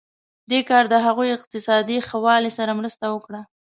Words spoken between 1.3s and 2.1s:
اقتصادي